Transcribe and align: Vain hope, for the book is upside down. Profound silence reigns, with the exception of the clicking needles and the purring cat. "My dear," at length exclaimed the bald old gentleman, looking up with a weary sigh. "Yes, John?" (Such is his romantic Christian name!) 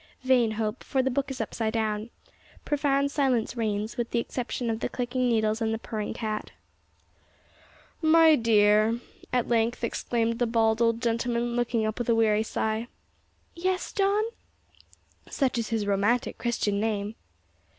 Vain 0.23 0.53
hope, 0.53 0.83
for 0.83 1.03
the 1.03 1.11
book 1.11 1.29
is 1.29 1.39
upside 1.39 1.73
down. 1.73 2.09
Profound 2.65 3.11
silence 3.11 3.55
reigns, 3.55 3.97
with 3.97 4.09
the 4.09 4.17
exception 4.17 4.71
of 4.71 4.79
the 4.79 4.89
clicking 4.89 5.29
needles 5.29 5.61
and 5.61 5.71
the 5.71 5.77
purring 5.77 6.11
cat. 6.15 6.49
"My 8.01 8.35
dear," 8.35 8.99
at 9.31 9.47
length 9.47 9.83
exclaimed 9.83 10.39
the 10.39 10.47
bald 10.47 10.81
old 10.81 11.03
gentleman, 11.03 11.55
looking 11.55 11.85
up 11.85 11.99
with 11.99 12.09
a 12.09 12.15
weary 12.15 12.41
sigh. 12.41 12.87
"Yes, 13.53 13.93
John?" 13.93 14.23
(Such 15.29 15.59
is 15.59 15.69
his 15.69 15.85
romantic 15.85 16.39
Christian 16.39 16.79
name!) 16.79 17.13